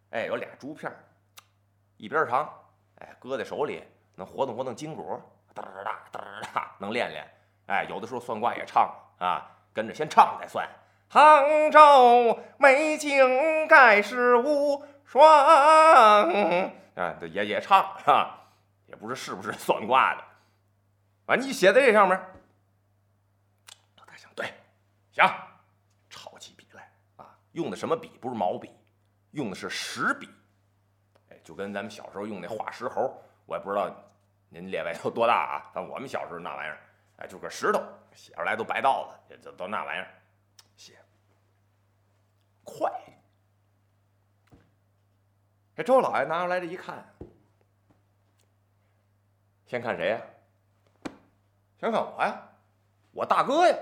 [0.09, 1.05] 哎，有俩竹片儿，
[1.97, 2.47] 一边长，
[2.99, 3.83] 哎，搁在手里
[4.15, 5.21] 能活动活动筋骨，
[5.53, 7.27] 哒哒哒哒哒，能练练。
[7.67, 9.51] 哎，有的时候算卦也唱啊。
[9.73, 10.65] 跟着先唱再算，
[11.09, 15.21] 杭州美景盖世无双。
[16.95, 18.39] 啊，也也唱啊，
[18.85, 20.23] 也不知是不是算卦的。
[21.25, 22.17] 完，你写在这上面。
[23.97, 24.53] 老大想，对，
[25.11, 25.29] 行，
[26.09, 28.17] 抄起笔来啊，用的什么笔？
[28.21, 28.71] 不是毛笔，
[29.31, 30.29] 用的是石笔。
[31.45, 33.89] 就跟咱们小时候用那化石猴，我也不知道
[34.49, 36.79] 您列位有多大啊，但我们小时候那玩意儿，
[37.17, 37.79] 哎，就个石头。
[38.13, 40.07] 写出来都白道子，这都那玩意儿，
[40.75, 40.97] 写
[42.63, 42.89] 快。
[45.75, 47.05] 这周老爷拿出来这一看，
[49.67, 50.21] 先看谁呀？
[51.77, 52.41] 先看我呀，
[53.11, 53.77] 我大哥呀。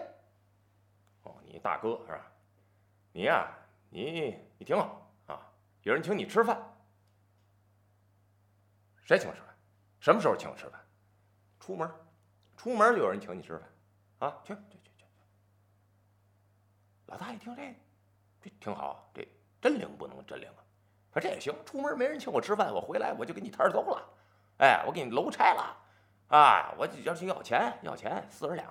[1.21, 2.25] 哦，你大哥是吧？
[3.11, 3.47] 你呀，
[3.91, 5.39] 你你挺好啊，
[5.83, 6.59] 有人请你吃饭。
[9.03, 9.49] 谁请我吃饭？
[9.99, 10.79] 什么时候请我吃饭？
[11.59, 11.89] 出门，
[12.57, 13.69] 出门就有人请你吃饭。
[14.19, 15.05] 啊，去去去去去！
[17.07, 17.75] 老大一听这，
[18.41, 19.27] 这挺好，这
[19.61, 20.63] 真灵不能真灵啊！
[21.13, 24.09] 说这也行，出门没人请我吃饭，我回来我就给你摊儿走了，
[24.59, 25.77] 哎，我给你楼拆了，
[26.29, 28.65] 啊，我要去要钱，要钱四十两，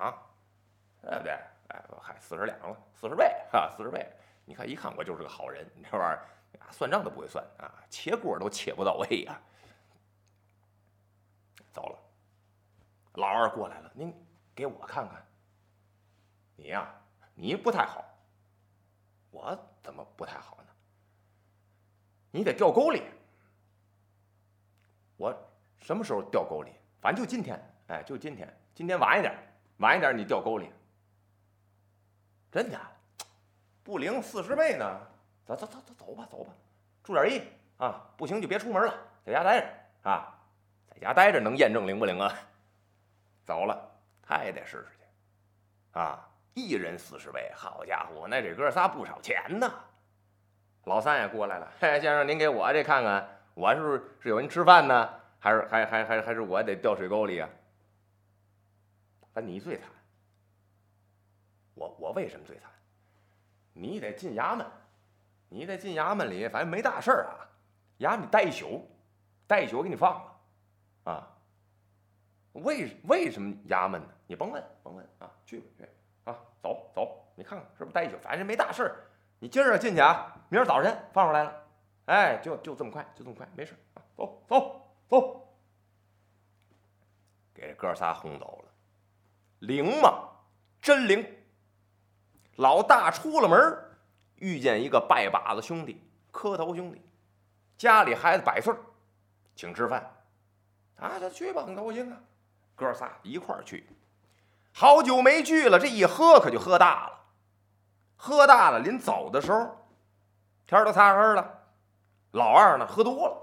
[1.02, 1.32] 对不对？
[1.68, 4.10] 哎，嗨，四十两了，四十倍啊，四十倍！
[4.44, 9.38] 你看一看我就是个好人，你这玩意儿算账都不会算啊，切锅都切不到位呀！
[11.72, 11.98] 走了，
[13.14, 14.14] 老二过来了，您
[14.54, 15.24] 给我看看。
[16.56, 16.92] 你呀，
[17.34, 18.04] 你不太好。
[19.30, 20.64] 我怎么不太好呢？
[22.30, 23.02] 你得掉沟里。
[25.16, 25.34] 我
[25.78, 26.72] 什么时候掉沟里？
[27.00, 27.58] 反正就今天，
[27.88, 29.34] 哎，就今天，今天晚一点，
[29.78, 30.70] 晚一点你掉沟里。
[32.50, 32.78] 真的？
[33.82, 34.84] 不灵四十倍呢？
[35.44, 36.52] 走走走走走吧，走吧，
[37.02, 37.42] 注点意
[37.78, 38.08] 啊！
[38.16, 40.38] 不行就别出门了，在家待着啊，
[40.94, 42.32] 在家待着能验证灵不灵啊？
[43.44, 43.90] 走了，
[44.22, 46.28] 他也得试试去啊。
[46.54, 49.72] 一人四十倍，好家伙，那这哥仨不少钱呢。
[50.84, 57.48] 老三也过来了，嘿，先生您给我这看看，我是不是是有人吃饭呢，还是还还还还是我得掉水沟里啊？
[59.32, 59.88] 反正你最惨，
[61.74, 62.68] 我我为什么最惨？
[63.72, 64.66] 你得进衙门，
[65.48, 67.48] 你得进衙门里，反正没大事儿啊，
[68.00, 68.86] 衙门里待一宿，
[69.46, 70.31] 待一宿我给你放了，
[71.04, 71.28] 啊？
[72.52, 74.08] 为为什么衙门呢？
[74.26, 75.88] 你甭问，甭问啊，去吧去
[76.24, 78.18] 啊，走走，你看看是不是待一宿？
[78.18, 78.96] 反正没大事儿。
[79.38, 81.64] 你今儿进去啊，明儿早晨放出来了，
[82.04, 85.48] 哎，就就这么快，就这么快，没事啊，走走走，
[87.54, 88.72] 给这哥仨轰走了，
[89.60, 90.28] 灵吗？
[90.80, 91.26] 真灵！
[92.56, 93.58] 老大出了门，
[94.36, 97.00] 遇见一个拜把子兄弟，磕头兄弟，
[97.78, 98.74] 家里孩子百岁，
[99.56, 100.08] 请吃饭，
[101.02, 102.16] 啊，他去吧，很高兴啊，
[102.76, 103.84] 哥仨一块儿去，
[104.72, 107.18] 好久没聚了，这一喝可就喝大了。
[108.16, 109.84] 喝大了，临走的时候，
[110.64, 111.58] 天都擦黑了。
[112.30, 113.36] 老二呢，喝多了，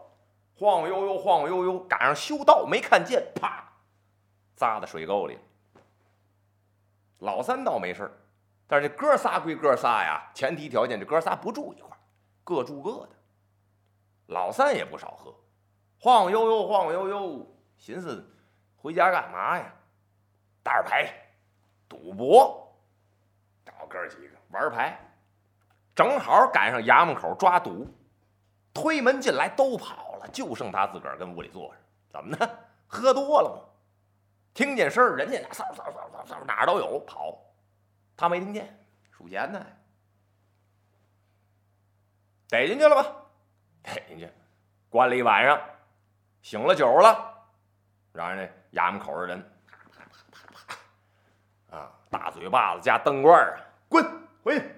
[0.55, 3.73] 晃晃悠悠，晃晃悠悠，赶上修道没看见，啪，
[4.55, 5.37] 砸在水沟里。
[7.17, 8.09] 老三倒没事
[8.65, 11.89] 但是这哥仨归哥仨呀，前提条件这哥仨不住一块
[12.45, 13.09] 各住各的。
[14.27, 15.35] 老三也不少喝，
[15.99, 18.25] 晃晃悠悠，晃晃悠悠，寻思
[18.77, 19.73] 回家干嘛呀？
[20.63, 21.11] 打牌，
[21.87, 22.73] 赌博，
[23.65, 24.37] 找哥几个。
[24.49, 24.97] 玩牌，
[25.93, 27.87] 正好赶上衙门口抓赌，
[28.73, 31.75] 推门进来都跑了，就剩他自个儿跟屋里坐着。
[32.09, 32.49] 怎么呢？
[32.87, 33.61] 喝多了吗？
[34.53, 37.37] 听见声儿，人家那嗖嗖嗖嗖嗖哪儿都有跑，
[38.17, 39.63] 他没听见，数钱呢。
[42.47, 43.15] 逮进去了吧？
[43.83, 44.27] 逮进去，
[44.89, 45.61] 关了一晚上，
[46.49, 47.31] 醒了酒了，
[48.11, 50.75] 让人那衙门口的人啪啪啪啪
[51.69, 54.03] 啪啊，大嘴巴子加灯罐啊，滚！
[54.43, 54.75] 回去，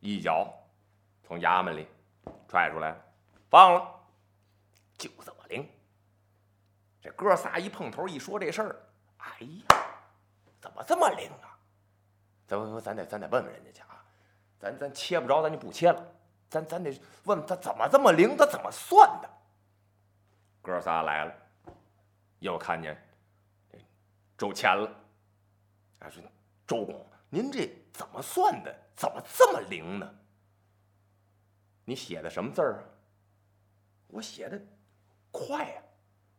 [0.00, 0.46] 一脚
[1.26, 1.88] 从衙门里
[2.46, 2.94] 踹出来，
[3.48, 3.80] 放了，
[4.98, 5.66] 就这么灵。
[7.00, 8.76] 这哥仨一碰头，一说这事儿，
[9.16, 9.76] 哎呀，
[10.60, 11.56] 怎么这么灵啊？
[12.46, 14.04] 咱咱咱得咱得问问人家去啊，
[14.58, 16.06] 咱咱切不着，咱就不切了。
[16.50, 19.30] 咱咱得问他怎么这么灵，他怎么算的？
[20.64, 21.34] 哥仨来了，
[22.38, 22.96] 又看见
[24.36, 24.90] 周钱了，
[26.00, 26.22] 啊，说
[26.66, 27.70] 周公，您这。
[27.94, 28.76] 怎么算的？
[28.96, 30.14] 怎么这么灵呢？
[31.84, 32.82] 你写的什么字儿啊？
[34.08, 34.60] 我写的
[35.30, 35.82] 快呀，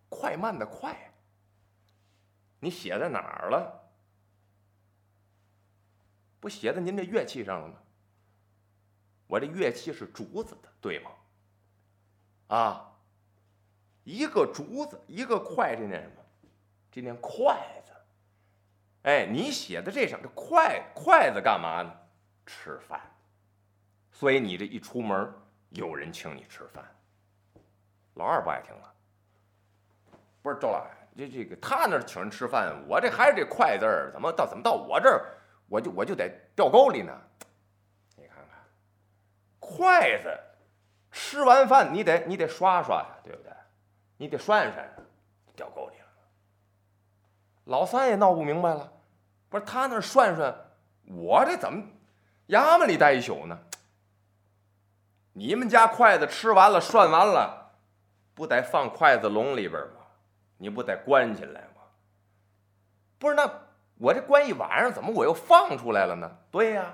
[0.10, 0.98] 快慢的快。
[2.60, 3.90] 你写在哪儿了？
[6.42, 7.76] 不写在您这乐器上了吗？
[9.28, 11.12] 我这乐器是竹子的，对吗？
[12.48, 12.95] 啊，
[14.06, 16.24] 一个竹子，一个快，这念什么？
[16.90, 17.60] 这念快。
[19.02, 21.94] 哎，你写的这上这筷筷子干嘛呢？
[22.46, 23.00] 吃饭。
[24.12, 25.32] 所以你这一出门，
[25.70, 26.84] 有人请你吃饭。
[28.16, 28.94] 老二不爱听了。
[30.42, 30.88] 不是周老，
[31.18, 35.38] 这这个他那请人吃饭，我这还是这筷字儿，怎么到怎么到我这儿，
[35.68, 37.12] 我就我就得掉沟里呢？
[38.16, 38.58] 你看看，
[39.60, 40.30] 筷子
[41.12, 43.52] 吃完饭你得你得刷刷呀，对不对？
[44.18, 44.90] 你得涮涮
[45.56, 46.06] 掉沟里了。
[47.66, 48.92] 老三也闹不明白了。
[49.50, 50.54] 不是他那涮涮，
[51.06, 51.84] 我这怎么
[52.48, 53.58] 衙门里待一宿呢？
[55.34, 57.72] 你们家筷子吃完了涮完了，
[58.34, 60.02] 不得放筷子笼里边吗？
[60.58, 61.82] 你不得关起来吗？
[63.18, 63.50] 不是那
[63.98, 66.38] 我这关一晚上，怎么我又放出来了呢？
[66.52, 66.94] 对呀，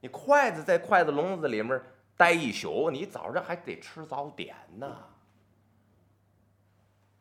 [0.00, 1.80] 你筷子在筷子笼子里面
[2.16, 4.96] 待一宿，你早上还得吃早点呢。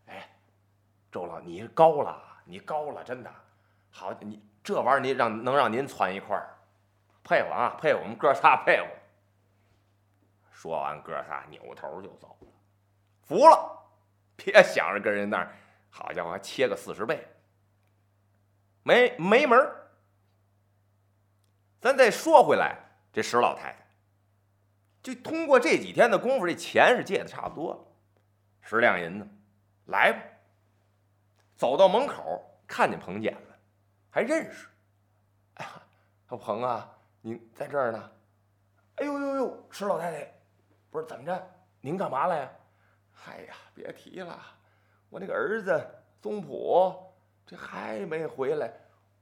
[0.08, 0.30] 哎，
[1.12, 3.32] 周老，你高了，你高了，真的
[3.90, 4.44] 好你。
[4.62, 6.56] 这玩意儿，你让能让您攒一块儿，
[7.24, 8.86] 佩服啊，佩服我们哥仨，佩服。
[10.52, 12.48] 说完，哥仨扭头就走了，
[13.22, 13.80] 服了，
[14.36, 15.56] 别想着跟人那儿，
[15.90, 17.26] 好家伙，还切个四十倍，
[18.84, 19.90] 没没门儿。
[21.80, 22.78] 咱再说回来，
[23.14, 23.88] 这石老太太，
[25.02, 27.80] 就通过这几天的功夫，这钱是借的差不多了，
[28.62, 29.28] 十两银子，
[29.86, 30.20] 来吧。
[31.60, 33.60] 走到门口，看见彭简了。
[34.10, 34.70] 还认识，
[35.56, 35.72] 哎呀，
[36.30, 38.12] 小彭啊，您在这儿呢。
[38.96, 40.34] 哎呦呦呦，石老太太，
[40.90, 41.52] 不是怎么着？
[41.82, 42.52] 您干嘛来呀？
[43.26, 44.42] 哎呀，别提了，
[45.10, 45.86] 我那个儿子
[46.22, 46.96] 宗普
[47.46, 48.74] 这还没回来，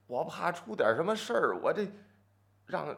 [0.05, 1.87] 我怕出点什么事儿，我这
[2.67, 2.95] 让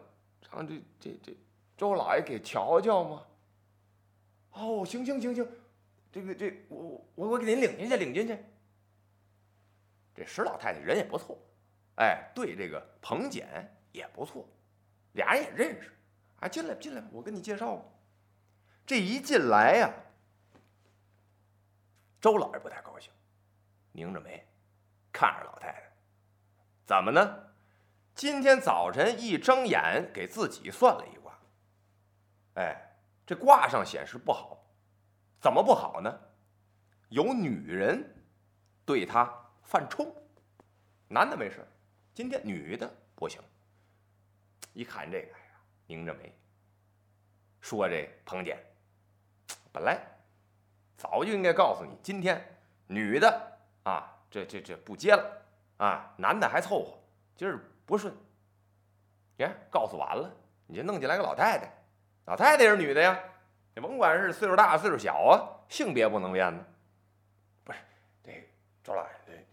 [0.52, 1.38] 让这这这
[1.78, 3.26] 周老爷给瞧瞧嘛。
[4.52, 5.50] 哦，行行行行，
[6.12, 8.38] 这个这我我我给您领进去，领进去。
[10.20, 11.40] 这石老太太人也不错。
[11.96, 14.46] 哎，对这个彭简也不错，
[15.14, 15.96] 俩人也认识。
[16.42, 17.86] 哎，进来进来，我跟你介绍吧。
[18.86, 19.90] 这一进来呀，
[22.20, 23.14] 周老爷不太高兴，
[23.94, 24.46] 拧着眉
[25.10, 25.92] 看着老太太，
[26.86, 27.46] 怎么呢？
[28.14, 31.40] 今天早晨一睁眼，给自己算了一卦。
[32.56, 34.66] 哎，这卦上显示不好，
[35.40, 36.20] 怎么不好呢？
[37.08, 38.26] 有女人
[38.86, 39.39] 对他
[39.70, 40.12] 犯冲，
[41.08, 41.64] 男的没事，
[42.16, 43.40] 今天女的不行。
[44.74, 46.34] 一看这个，哎呀，拧着眉，
[47.62, 48.58] 说这彭简，
[49.72, 50.02] 本来
[50.98, 52.44] 早就应该告诉你，今天
[52.88, 55.24] 女的啊，这这这不接了
[55.78, 57.00] 啊，男的还凑合，
[57.36, 58.12] 今儿不顺。
[59.38, 61.72] 你看，告诉完了，你就弄进来个老太太，
[62.26, 63.20] 老太太是女的呀，
[63.76, 65.38] 你甭管是岁数大岁数小啊，
[65.70, 66.66] 性别不能变呢。
[67.64, 67.78] 不是，
[68.24, 68.50] 这
[68.84, 69.46] 周老爷，这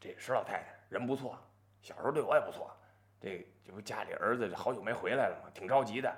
[0.00, 1.38] 这石老太太人不错，
[1.82, 2.74] 小时候对我也不错，
[3.20, 3.46] 这。
[3.66, 5.50] 这不家里儿子好久没回来了吗？
[5.54, 6.14] 挺着急的，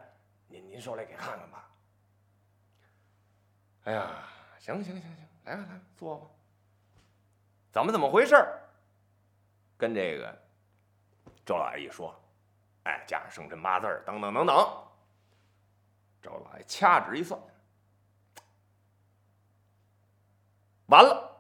[0.49, 1.71] 您您说来给看看吧。
[3.85, 6.27] 哎呀，行行行行，来吧来吧，坐吧。
[7.71, 8.35] 怎么怎么回事
[9.79, 10.37] 跟这个
[11.45, 12.13] 周老爷一说，
[12.83, 14.57] 哎，加上生辰八字等等等等。
[16.21, 17.41] 周老爷掐指一算，
[20.87, 21.36] 完了。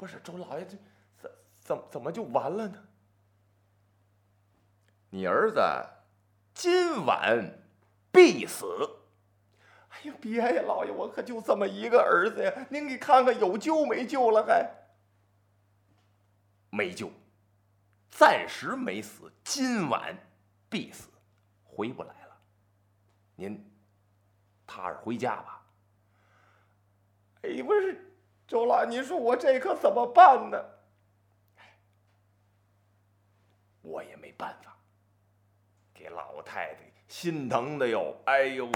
[0.00, 0.78] 不是周老爷，这
[1.18, 2.82] 怎怎怎么就完了呢？
[5.10, 5.60] 你儿子
[6.54, 7.58] 今晚
[8.10, 8.64] 必死！
[9.90, 12.66] 哎呀，别呀，老爷，我可就这么一个儿子呀！
[12.70, 14.42] 您给看看有救没救了？
[14.42, 14.74] 还
[16.70, 17.12] 没救，
[18.10, 20.16] 暂时没死，今晚
[20.70, 21.10] 必死，
[21.62, 22.40] 回不来了。
[23.36, 23.70] 您
[24.66, 25.62] 踏实回家吧。
[27.42, 28.09] 哎，不是，
[28.50, 30.60] 周老，您说我这可怎么办呢？
[33.80, 34.76] 我也没办法。
[35.94, 38.12] 给老太太心疼的哟！
[38.24, 38.68] 哎呦，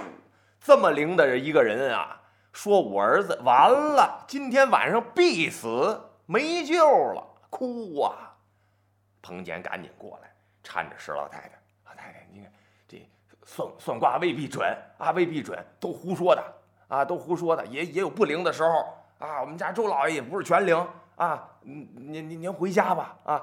[0.61, 8.37] 这么灵的一个人啊，说我儿子完了，今天晚上必死，没救了，哭啊！
[9.23, 10.33] 彭简赶紧过来
[10.63, 12.53] 搀着石老太太，老太太，你看
[12.87, 13.05] 这
[13.45, 14.65] 算算卦未必准
[14.99, 16.55] 啊，未必准，都胡说的
[16.87, 19.41] 啊，都胡说的，也也有不灵的时候啊。
[19.41, 20.77] 我们家周老爷也不是全灵
[21.17, 23.43] 啊，您您您回家吧啊。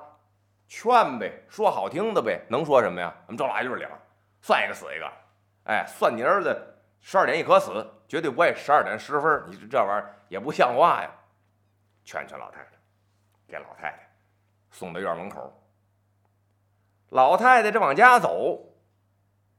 [0.67, 3.13] 劝呗，说好听的呗，能说什么呀？
[3.27, 3.87] 我们周老爷就是灵，
[4.41, 5.11] 算一个死一个。
[5.65, 6.55] 哎，算你儿子
[7.01, 9.43] 十二点一可死，绝对不会十二点十分。
[9.47, 11.11] 你这这玩意儿也不像话呀！
[12.03, 12.69] 劝劝老太太，
[13.47, 14.09] 给老太太
[14.69, 15.53] 送到院门口。
[17.09, 18.57] 老太太这往家走，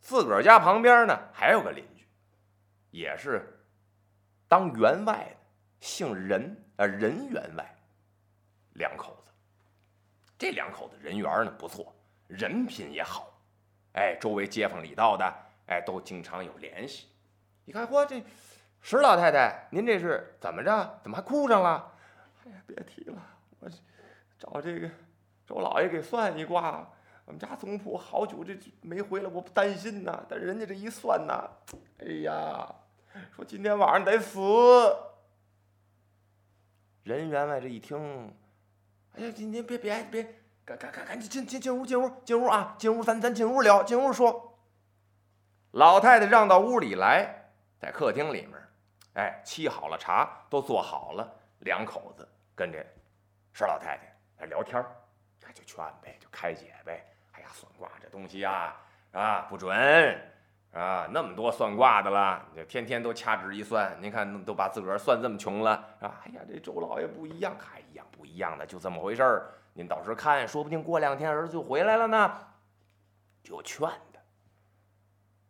[0.00, 2.06] 自个儿家旁边呢还有个邻居，
[2.90, 3.62] 也是
[4.48, 5.36] 当员外的，
[5.82, 7.76] 姓任，呃，任员外，
[8.74, 9.32] 两口子。
[10.38, 11.92] 这两口子人缘呢不错，
[12.28, 13.28] 人品也好，
[13.94, 15.24] 哎，周围街坊里道的，
[15.66, 17.08] 哎，都经常有联系。
[17.64, 18.22] 一看，嚯，这
[18.80, 21.00] 石老太太，您这是怎么着？
[21.02, 21.92] 怎么还哭上了？
[22.46, 23.20] 哎呀，别提了，
[23.58, 23.68] 我
[24.38, 24.88] 找这个
[25.44, 26.88] 周老爷给算一卦。
[27.24, 30.24] 我们家总谱好久这没回来，我不担心呐。
[30.28, 31.50] 但人家这一算呐，
[31.98, 32.72] 哎呀，
[33.34, 34.38] 说今天晚上得死。
[37.04, 38.32] 任员外这一听。
[39.14, 40.22] 哎呀，您您别别别，
[40.64, 42.74] 赶赶赶赶紧进进进屋进屋进屋啊！
[42.78, 44.58] 进屋咱咱进屋聊，进屋说。
[45.72, 48.54] 老太太让到屋里来，在客厅里面，
[49.14, 52.78] 哎，沏好了茶，都做好了，两口子跟这
[53.52, 54.86] 石老太太在聊天儿，
[55.52, 57.04] 就劝呗，就开解呗。
[57.32, 58.76] 哎呀，算卦这东西呀，
[59.12, 60.31] 啊不准。
[60.72, 69.52] 啊，那么多算卦的了，这天天都掐指一算，您看都把自个儿算这么穷了，啊，哎呀，这周老爷不一样，还一样不一样的，就这么回事儿。
[69.74, 72.38] 您到时候看，说不定过两天儿子就回来了呢。
[73.42, 74.20] 就劝他，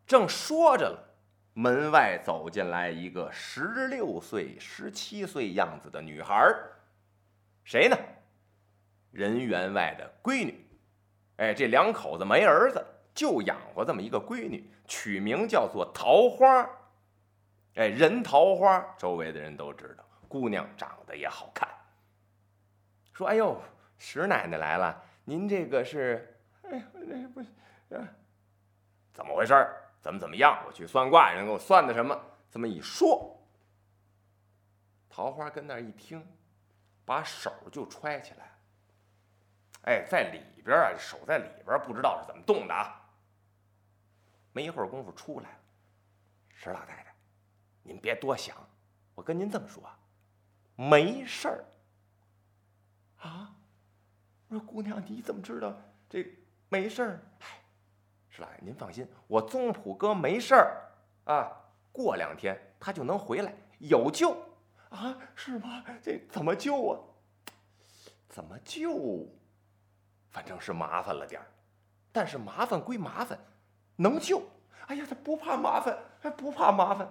[0.07, 0.99] 正说着了，
[1.55, 6.73] 门外走进来一个十六岁、十七岁样子的女孩儿，
[7.63, 7.97] 谁呢？
[9.13, 10.67] 任员外的闺女。
[11.37, 12.85] 哎，这两口子没儿子。
[13.15, 16.69] 就养活这么一个闺女，取名叫做桃花。
[17.75, 21.69] 哎，人桃花，周围的人都知道，姑娘长得也好看。
[23.15, 23.61] 说：“哎呦，
[23.99, 26.39] 石奶奶来了，您这个是……
[26.63, 27.43] 哎呦，那不……
[29.13, 29.55] 怎么回事？
[30.01, 30.63] 怎么怎么样？
[30.67, 32.19] 我去算卦，人给我算的什么？
[32.51, 33.39] 这么一说，
[35.09, 36.27] 桃花跟那儿一听，
[37.05, 38.53] 把手就揣起来。
[39.85, 42.99] 哎，在里边啊，手在里边，不知道是怎么动的啊。”
[44.53, 45.57] 没一会儿功夫出来了，
[46.55, 47.15] 石老太太，
[47.83, 48.57] 您别多想，
[49.15, 49.83] 我跟您这么说，
[50.77, 51.65] 没事儿。
[53.19, 53.55] 啊，
[54.49, 55.75] 我说姑娘，你怎么知道
[56.09, 56.27] 这
[56.69, 57.23] 没事儿？
[58.29, 60.91] 石老爷您放心，我宗普哥没事儿，
[61.25, 61.53] 啊，
[61.93, 64.37] 过两天他就能回来，有救
[64.91, 65.17] 啊？
[65.35, 65.85] 是吗？
[66.03, 67.01] 这怎么救啊？
[68.29, 69.27] 怎么救？
[70.31, 71.47] 反正是麻烦了点儿，
[72.11, 73.39] 但是麻烦归麻烦，
[74.03, 74.43] 能救。
[74.89, 77.09] 哎呀，他不怕麻烦，还不怕麻烦。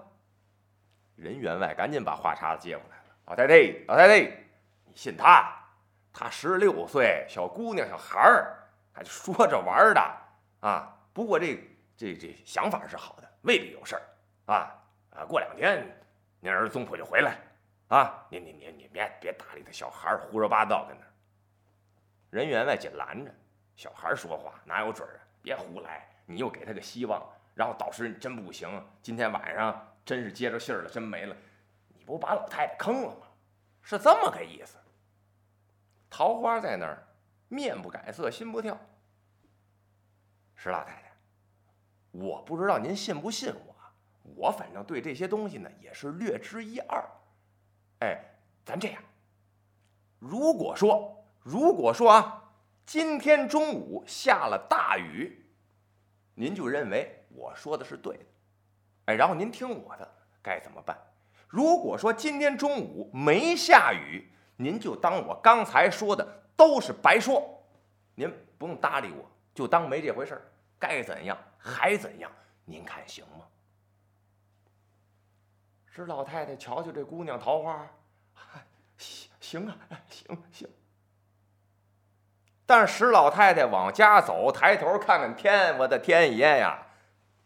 [1.16, 3.04] 任员外赶紧把话茬子接过来了。
[3.26, 3.56] 老太太，
[3.88, 4.20] 老太太，
[4.86, 5.58] 你信他？
[6.14, 10.18] 他十六岁，小姑娘，小孩儿，还说着玩的
[10.60, 10.94] 啊。
[11.14, 11.58] 不过这
[11.96, 14.02] 这这想法是好的，未必有事儿
[14.46, 14.76] 啊
[15.12, 15.26] 啊！
[15.26, 15.88] 过两天
[16.42, 17.38] 您儿子宗普就回来
[17.88, 18.26] 啊。
[18.30, 21.06] 你你你你别别搭理他，小孩儿胡说八道跟那。
[22.30, 23.32] 任员外紧拦着，
[23.76, 25.22] 小孩说话哪有准儿啊？
[25.42, 27.22] 别胡来，你又给他个希望，
[27.54, 28.70] 然后到时真不行，
[29.02, 31.36] 今天晚上真是接着信儿了，真没了，
[31.90, 33.28] 你不把老太太坑了吗？
[33.82, 34.78] 是这么个意思。
[36.10, 37.06] 桃花在那儿，
[37.50, 38.78] 面不改色，心不跳。
[40.56, 41.14] 石老太太，
[42.12, 43.76] 我不知道您信不信我，
[44.36, 47.04] 我反正对这些东西呢也是略知一二。
[48.00, 48.18] 哎，
[48.66, 49.04] 咱这样，
[50.20, 51.18] 如果说。
[51.44, 52.54] 如果说啊，
[52.86, 55.41] 今天中午下了大雨，
[56.34, 58.26] 您就认为我说的是对的，
[59.06, 60.12] 哎，然后您听我的，
[60.42, 60.98] 该怎么办？
[61.48, 67.62] 如果说今天中午没下雨，您就当我刚才说的都是白说，
[68.16, 70.42] 您不用搭理我，就当没这回事儿。
[70.80, 72.32] 该怎样还怎样，
[72.66, 73.46] 您看行吗？
[75.94, 77.86] 是老太太瞧瞧这姑娘桃花，
[78.98, 79.78] 行 行啊，
[80.10, 80.70] 行 行。
[82.72, 86.82] 但石老太太往家走，抬头看看天，我的天爷呀，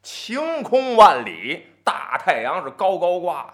[0.03, 3.51] 晴空万里，大太阳是高高挂，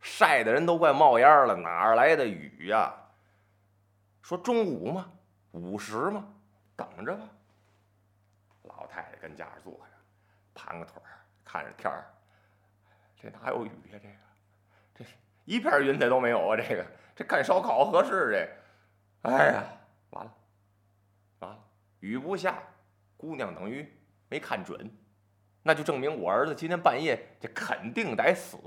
[0.00, 1.54] 晒的人都快冒烟了。
[1.54, 2.92] 哪来的雨呀？
[4.22, 5.06] 说中午吗？
[5.52, 6.24] 午时吗？
[6.74, 7.22] 等着吧。
[8.64, 9.80] 老太太跟家坐着，
[10.52, 12.04] 盘个腿儿，看着天儿，
[13.22, 14.00] 这哪有雨呀？
[14.02, 14.14] 这个，
[14.96, 15.04] 这
[15.44, 16.56] 一片云彩都没有啊！
[16.56, 16.84] 这个，
[17.14, 18.32] 这干烧烤合适？
[19.22, 19.62] 这，哎呀，
[20.10, 20.32] 完了。
[22.04, 22.62] 雨不下，
[23.16, 23.90] 姑娘等于
[24.28, 24.94] 没看准，
[25.62, 28.58] 那就证明我儿子今天半夜这肯定得死。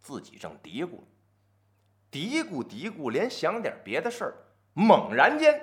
[0.00, 1.00] 自己正嘀咕，
[2.08, 4.34] 嘀咕嘀咕，连想点别的事儿，
[4.74, 5.60] 猛然间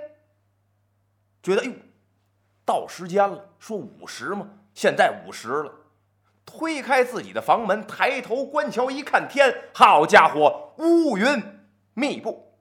[1.41, 1.73] 觉得，哎呦，
[2.65, 5.73] 到时间了，说午时嘛，现在午时了。
[6.45, 11.41] 推开自己的房门，抬头观瞧，一看天，好家伙，乌云
[11.93, 12.52] 密布。